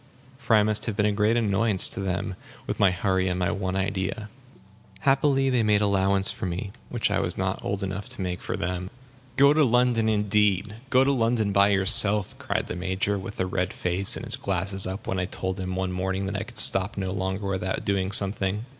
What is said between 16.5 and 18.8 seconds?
stop no longer without doing something.